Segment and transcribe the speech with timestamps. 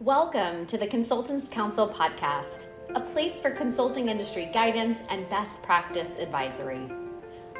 [0.00, 6.14] Welcome to the Consultants Counsel podcast, a place for consulting industry guidance and best practice
[6.20, 6.88] advisory.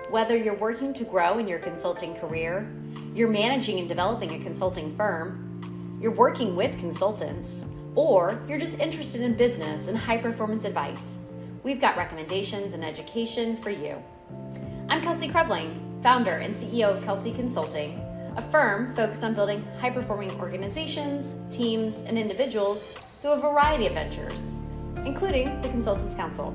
[0.09, 2.73] Whether you're working to grow in your consulting career,
[3.13, 7.65] you're managing and developing a consulting firm, you're working with consultants,
[7.97, 11.17] or you're just interested in business and high performance advice,
[11.65, 14.01] we've got recommendations and education for you.
[14.89, 18.08] I'm Kelsey Creveling, founder and CEO of Kelsey Consulting
[18.39, 23.95] a firm focused on building high performing organizations, teams, and individuals through a variety of
[23.95, 24.55] ventures,
[25.05, 26.55] including the Consultants Counsel.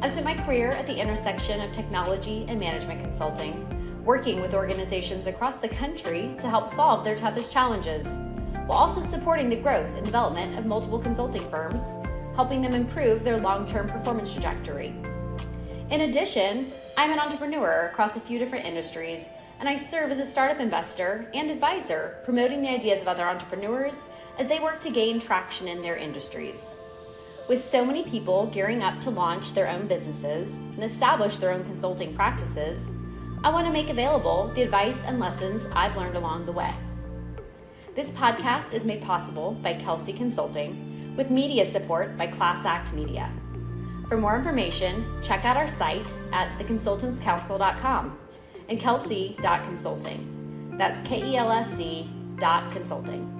[0.00, 3.66] I've spent my career at the intersection of technology and management consulting,
[4.06, 8.06] working with organizations across the country to help solve their toughest challenges,
[8.64, 11.82] while also supporting the growth and development of multiple consulting firms,
[12.34, 14.94] helping them improve their long term performance trajectory.
[15.90, 19.28] In addition, I'm an entrepreneur across a few different industries
[19.60, 24.08] and I serve as a startup investor and advisor, promoting the ideas of other entrepreneurs
[24.38, 26.78] as they work to gain traction in their industries.
[27.46, 31.62] With so many people gearing up to launch their own businesses and establish their own
[31.62, 32.88] consulting practices,
[33.44, 36.72] I want to make available the advice and lessons I've learned along the way.
[37.94, 43.30] This podcast is made possible by Kelsey Consulting with media support by Class Act Media.
[44.08, 48.18] For more information, check out our site at theconsultantscounsel.com
[48.70, 50.76] and kelsey.consulting.
[50.78, 53.36] That's K E L S C dot consulting.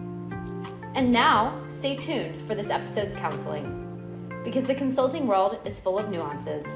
[0.94, 3.76] And now, stay tuned for this episode's counseling.
[4.44, 6.66] Because the consulting world is full of nuances.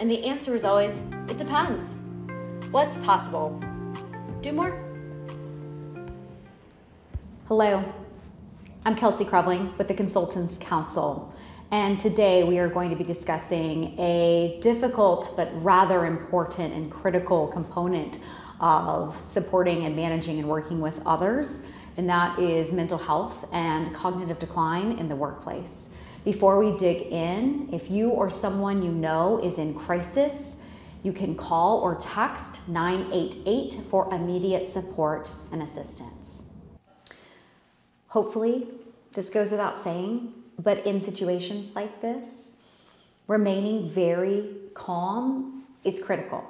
[0.00, 1.98] And the answer is always, it depends.
[2.72, 3.62] What's possible?
[4.42, 4.82] Do more?
[7.46, 7.84] Hello,
[8.84, 11.32] I'm Kelsey Creveling with the Consultants Counsel.
[11.74, 17.48] And today we are going to be discussing a difficult but rather important and critical
[17.48, 18.20] component
[18.60, 21.64] of supporting and managing and working with others,
[21.96, 25.90] and that is mental health and cognitive decline in the workplace.
[26.24, 30.58] Before we dig in, if you or someone you know is in crisis,
[31.02, 36.44] you can call or text 988 for immediate support and assistance.
[38.06, 38.68] Hopefully,
[39.14, 42.56] this goes without saying, but in situations like this,
[43.26, 46.44] remaining very calm is critical.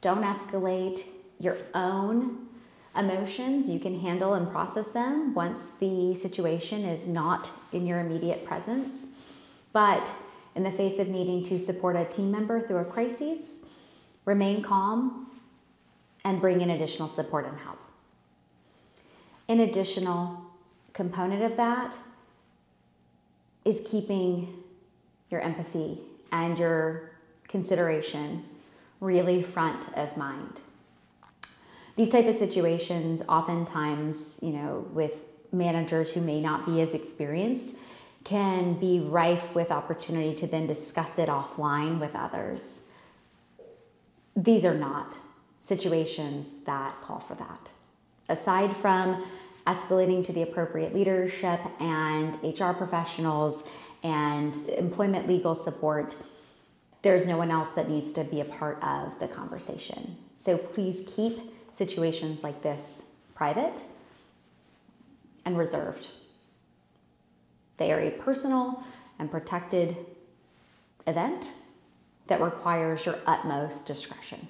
[0.00, 1.06] Don't escalate
[1.38, 2.46] your own
[2.96, 3.68] emotions.
[3.68, 9.06] You can handle and process them once the situation is not in your immediate presence.
[9.72, 10.10] But
[10.54, 13.64] in the face of needing to support a team member through a crisis,
[14.24, 15.30] remain calm
[16.24, 17.78] and bring in additional support and help.
[19.48, 20.40] An additional
[20.92, 21.96] component of that
[23.66, 24.62] is keeping
[25.30, 25.98] your empathy
[26.32, 27.10] and your
[27.48, 28.44] consideration
[29.00, 30.60] really front of mind.
[31.96, 35.22] These type of situations oftentimes, you know, with
[35.52, 37.78] managers who may not be as experienced
[38.24, 42.82] can be rife with opportunity to then discuss it offline with others.
[44.34, 45.18] These are not
[45.62, 47.70] situations that call for that.
[48.28, 49.24] Aside from
[49.66, 53.64] escalating to the appropriate leadership and HR professionals
[54.02, 56.16] and employment legal support,
[57.02, 60.16] there's no one else that needs to be a part of the conversation.
[60.36, 61.40] So please keep
[61.74, 63.02] situations like this
[63.34, 63.82] private
[65.44, 66.08] and reserved.
[67.76, 68.82] They are a personal
[69.18, 69.96] and protected
[71.06, 71.52] event
[72.26, 74.46] that requires your utmost discretion.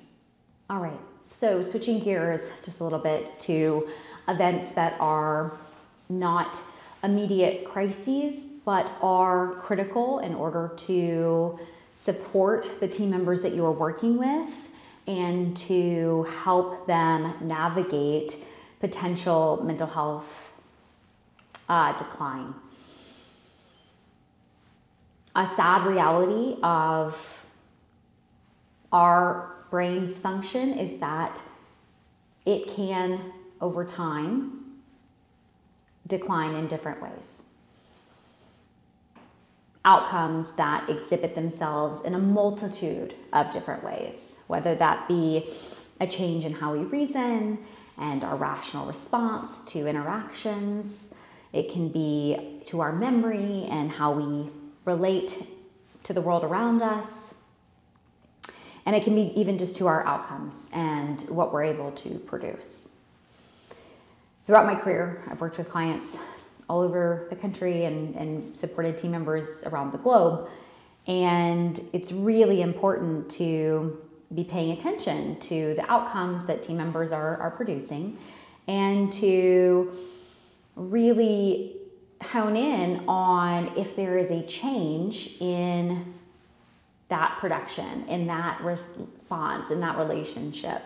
[0.70, 0.98] All right,
[1.30, 3.88] so switching gears just a little bit to
[4.28, 5.56] events that are
[6.08, 6.60] not
[7.02, 11.58] immediate crises but are critical in order to
[11.94, 14.68] support the team members that you are working with
[15.06, 18.36] and to help them navigate
[18.80, 20.52] potential mental health
[21.68, 22.54] uh, decline.
[25.34, 27.46] A sad reality of
[28.92, 31.40] our brain's function is that
[32.44, 34.66] it can over time
[36.06, 37.42] decline in different ways.
[39.84, 45.48] Outcomes that exhibit themselves in a multitude of different ways, whether that be
[46.00, 47.58] a change in how we reason
[47.96, 51.14] and our rational response to interactions.
[51.52, 54.50] It can be to our memory and how we
[54.84, 55.46] relate
[56.02, 57.34] to the world around us.
[58.84, 62.95] And it can be even just to our outcomes and what we're able to produce
[64.46, 66.16] throughout my career, I've worked with clients
[66.68, 70.48] all over the country and, and supported team members around the globe.
[71.06, 74.00] And it's really important to
[74.34, 78.18] be paying attention to the outcomes that team members are, are producing
[78.66, 79.92] and to
[80.74, 81.76] really
[82.24, 86.14] hone in on if there is a change in
[87.08, 90.82] that production, in that response, in that relationship.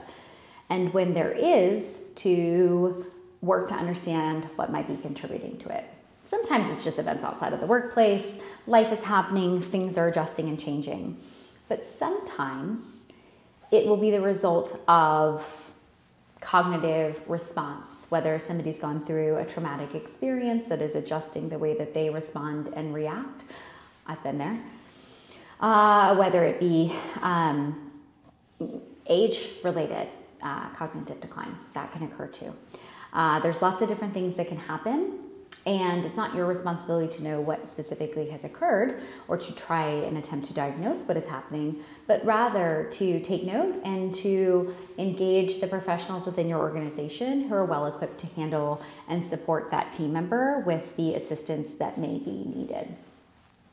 [0.68, 3.06] And when there is, to
[3.42, 5.84] work to understand what might be contributing to it.
[6.24, 10.60] Sometimes it's just events outside of the workplace, life is happening, things are adjusting and
[10.60, 11.16] changing.
[11.68, 13.04] But sometimes
[13.70, 15.72] it will be the result of
[16.40, 21.94] cognitive response, whether somebody's gone through a traumatic experience that is adjusting the way that
[21.94, 23.44] they respond and react.
[24.06, 24.58] I've been there.
[25.60, 27.92] Uh, whether it be um,
[29.06, 30.08] age related
[30.42, 32.54] uh, cognitive decline, that can occur too.
[33.12, 35.18] Uh, there's lots of different things that can happen,
[35.66, 40.16] and it's not your responsibility to know what specifically has occurred or to try and
[40.16, 45.66] attempt to diagnose what is happening, but rather to take note and to engage the
[45.66, 50.60] professionals within your organization who are well equipped to handle and support that team member
[50.60, 52.96] with the assistance that may be needed.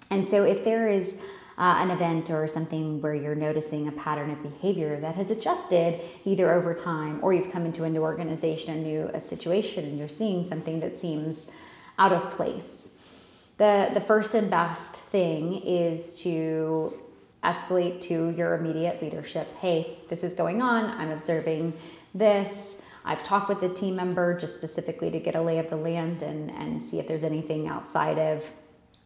[0.09, 1.17] And so, if there is
[1.57, 5.99] uh, an event or something where you're noticing a pattern of behavior that has adjusted
[6.23, 9.97] either over time or you've come into a new organization, a new a situation, and
[9.97, 11.47] you're seeing something that seems
[11.97, 12.89] out of place.
[13.57, 16.93] The, the first and best thing is to
[17.43, 19.47] escalate to your immediate leadership.
[19.57, 20.85] Hey, this is going on.
[20.85, 21.73] I'm observing
[22.13, 22.81] this.
[23.03, 26.21] I've talked with the team member just specifically to get a lay of the land
[26.21, 28.43] and, and see if there's anything outside of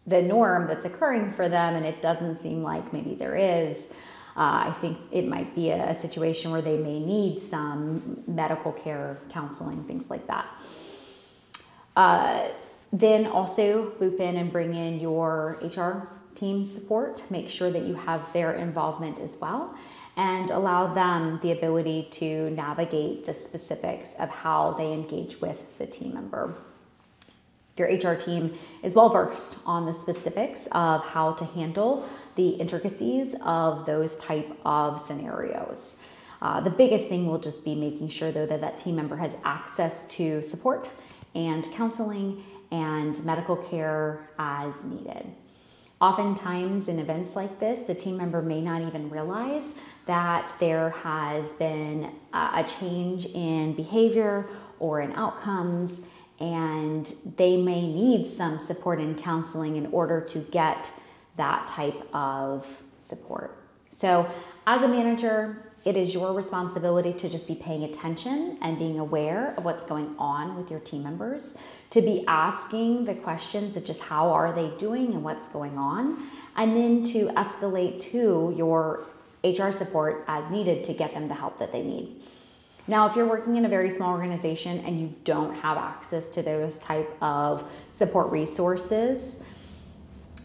[0.07, 3.89] the norm that's occurring for them, and it doesn't seem like maybe there is.
[4.35, 8.71] Uh, I think it might be a, a, situation where they may need some medical
[8.71, 10.45] care, counseling, things like that.
[11.97, 12.47] Uh,
[12.93, 17.23] then also loop in and bring in your HR team support.
[17.29, 19.75] Make sure that you have their involvement as well
[20.15, 25.85] and allow them the ability to navigate the specifics of how they engage with the
[25.85, 26.55] team member
[27.81, 33.35] your HR team is well versed on the specifics of how to handle the intricacies
[33.43, 35.97] of those type of scenarios.
[36.41, 39.35] Uh, the biggest thing will just be making sure though that that team member has
[39.43, 40.89] access to support
[41.35, 45.25] and counseling and medical care as needed.
[45.99, 49.75] Oftentimes in events like this, the team member may not even realize
[50.07, 54.49] that there has been a change in behavior
[54.79, 56.01] or in outcomes
[56.41, 60.91] and they may need some support and counseling in order to get
[61.37, 62.67] that type of
[62.97, 63.55] support.
[63.91, 64.27] So,
[64.65, 69.53] as a manager, it is your responsibility to just be paying attention and being aware
[69.55, 71.57] of what's going on with your team members,
[71.91, 76.27] to be asking the questions of just how are they doing and what's going on,
[76.55, 79.05] and then to escalate to your
[79.43, 82.21] HR support as needed to get them the help that they need.
[82.91, 86.41] Now, if you're working in a very small organization and you don't have access to
[86.41, 89.37] those type of support resources,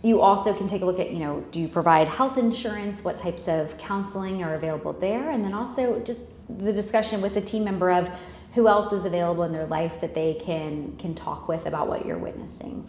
[0.05, 3.03] you also can take a look at, you know, do you provide health insurance?
[3.03, 5.31] What types of counseling are available there?
[5.31, 8.09] And then also just the discussion with the team member of
[8.55, 12.07] who else is available in their life that they can can talk with about what
[12.07, 12.87] you're witnessing.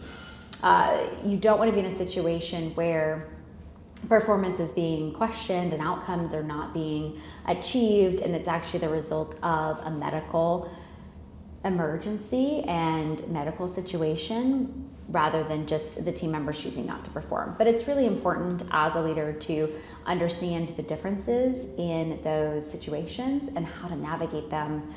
[0.62, 3.26] Uh, you don't want to be in a situation where
[4.08, 9.36] performance is being questioned and outcomes are not being achieved, and it's actually the result
[9.42, 10.70] of a medical
[11.64, 17.54] emergency and medical situation rather than just the team members choosing not to perform.
[17.56, 19.72] But it's really important as a leader to
[20.06, 24.94] understand the differences in those situations and how to navigate them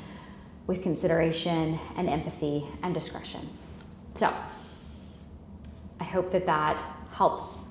[0.66, 3.48] with consideration and empathy and discretion.
[4.14, 4.32] So,
[5.98, 6.82] I hope that that
[7.12, 7.64] helps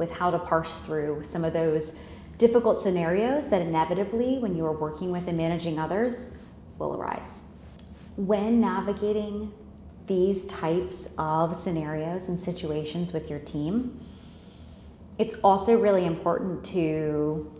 [0.00, 1.94] with how to parse through some of those
[2.38, 6.34] difficult scenarios that inevitably, when you are working with and managing others,
[6.78, 7.42] will arise.
[8.16, 9.52] When navigating
[10.06, 14.00] these types of scenarios and situations with your team,
[15.18, 17.52] it's also really important to,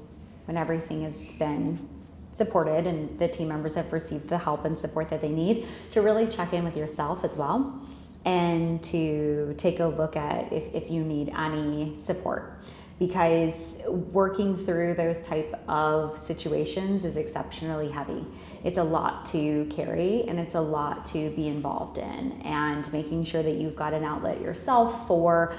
[0.47, 1.87] when everything has been
[2.33, 6.01] supported and the team members have received the help and support that they need, to
[6.01, 7.85] really check in with yourself as well
[8.25, 12.61] and to take a look at if, if you need any support.
[12.99, 18.27] Because working through those type of situations is exceptionally heavy.
[18.63, 22.43] It's a lot to carry and it's a lot to be involved in.
[22.43, 25.55] And making sure that you've got an outlet yourself for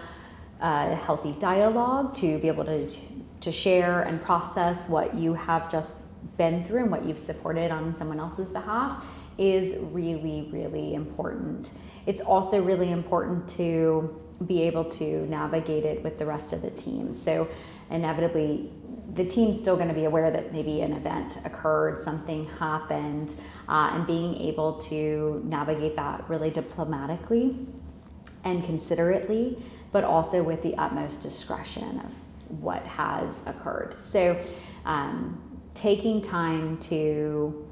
[0.61, 2.89] a healthy dialogue to be able to
[3.41, 5.95] to share and process what you have just
[6.37, 9.03] been through and what you've supported on someone else's behalf
[9.39, 11.71] is really really important
[12.11, 14.13] it's also really important to
[14.45, 17.13] be able to navigate it with the rest of the team.
[17.13, 17.47] So,
[17.89, 18.69] inevitably,
[19.13, 23.35] the team's still going to be aware that maybe an event occurred, something happened,
[23.69, 27.55] uh, and being able to navigate that really diplomatically
[28.43, 29.63] and considerately,
[29.93, 32.11] but also with the utmost discretion of
[32.61, 33.95] what has occurred.
[34.01, 34.37] So,
[34.83, 35.41] um,
[35.75, 37.65] taking time to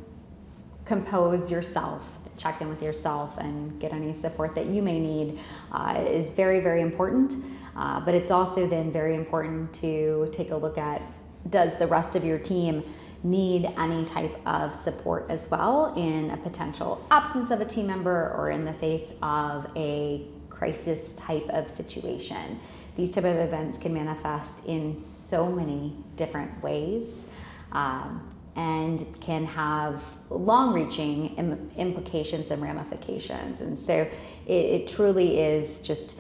[0.86, 5.40] compose yourself, check in with yourself, and get any support that you may need
[5.72, 7.36] uh, is very, very important.
[7.76, 11.02] Uh, but it's also then very important to take a look at
[11.50, 12.84] does the rest of your team
[13.24, 18.34] need any type of support as well in a potential absence of a team member
[18.38, 22.60] or in the face of a crisis type of situation.
[22.96, 27.28] These type of events can manifest in so many different ways
[27.72, 28.28] um,
[28.60, 33.62] and can have long-reaching Im- implications and ramifications.
[33.62, 34.06] And so
[34.46, 36.20] it, it truly is just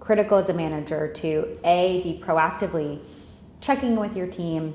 [0.00, 2.98] critical as a manager to a be proactively
[3.60, 4.74] checking with your team,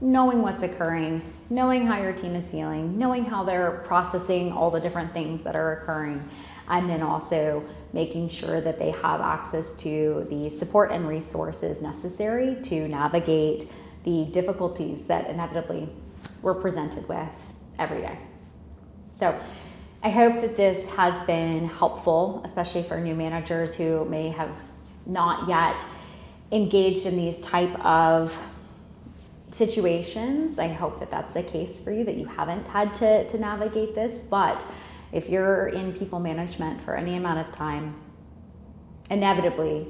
[0.00, 4.80] knowing what's occurring, knowing how your team is feeling, knowing how they're processing all the
[4.80, 6.22] different things that are occurring,
[6.68, 12.56] and then also making sure that they have access to the support and resources necessary
[12.62, 13.68] to navigate
[14.04, 15.88] the difficulties that inevitably
[16.42, 17.28] we're presented with
[17.78, 18.18] every day.
[19.14, 19.38] So,
[20.04, 24.50] I hope that this has been helpful, especially for new managers who may have
[25.06, 25.80] not yet
[26.50, 28.36] engaged in these type of
[29.52, 30.58] situations.
[30.58, 33.94] I hope that that's the case for you, that you haven't had to, to navigate
[33.94, 34.22] this.
[34.22, 34.64] But
[35.12, 37.94] if you're in people management for any amount of time,
[39.08, 39.86] inevitably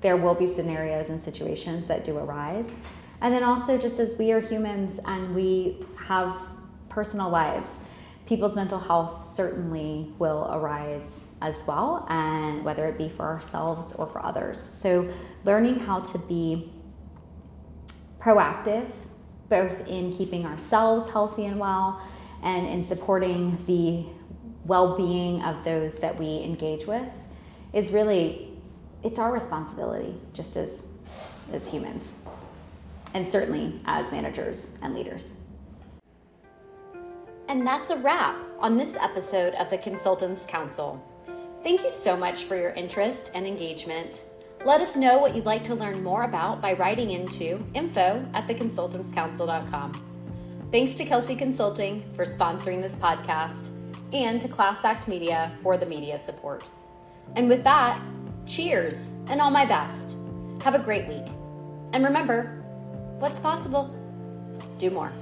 [0.00, 2.76] there will be scenarios and situations that do arise.
[3.20, 6.40] And then also, just as we are humans and we have
[6.88, 7.70] personal lives,
[8.26, 14.06] people's mental health certainly will arise as well, and whether it be for ourselves or
[14.06, 14.58] for others.
[14.58, 15.12] So,
[15.44, 16.72] learning how to be
[18.18, 18.90] proactive,
[19.48, 22.00] both in keeping ourselves healthy and well,
[22.42, 24.06] and in supporting the
[24.64, 27.08] well being of those that we engage with,
[27.74, 28.46] is really
[29.02, 30.86] it's our responsibility just as
[31.52, 32.16] as humans
[33.14, 35.36] and certainly as managers and leaders
[37.48, 41.02] and that's a wrap on this episode of the consultants counsel
[41.62, 44.24] Thank you so much for your interest and engagement.
[44.64, 48.46] Let us know what you'd like to learn more about by writing into info at
[48.46, 50.68] theconsultantscounsel.com.
[50.72, 53.68] Thanks to Kelsey Consulting for sponsoring this podcast
[54.14, 56.64] and to Class Act Media for the media support.
[57.36, 58.00] And with that,
[58.46, 60.16] cheers and all my best.
[60.62, 61.26] Have a great week.
[61.92, 62.59] And remember,
[63.20, 63.94] what's possible?
[64.78, 65.12] Do more.